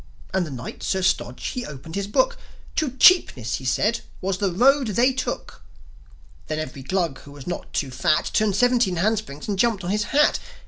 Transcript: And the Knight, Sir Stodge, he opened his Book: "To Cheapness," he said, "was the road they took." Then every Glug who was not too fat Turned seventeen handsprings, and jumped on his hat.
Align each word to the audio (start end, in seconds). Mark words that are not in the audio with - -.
And 0.33 0.47
the 0.47 0.49
Knight, 0.49 0.81
Sir 0.81 1.03
Stodge, 1.03 1.49
he 1.49 1.63
opened 1.63 1.93
his 1.93 2.07
Book: 2.07 2.35
"To 2.77 2.89
Cheapness," 2.97 3.57
he 3.57 3.65
said, 3.65 4.01
"was 4.19 4.39
the 4.39 4.51
road 4.51 4.87
they 4.87 5.13
took." 5.13 5.61
Then 6.47 6.57
every 6.57 6.81
Glug 6.81 7.19
who 7.19 7.31
was 7.31 7.45
not 7.45 7.71
too 7.71 7.91
fat 7.91 8.31
Turned 8.33 8.55
seventeen 8.55 8.95
handsprings, 8.95 9.47
and 9.47 9.59
jumped 9.59 9.83
on 9.83 9.91
his 9.91 10.05
hat. 10.05 10.39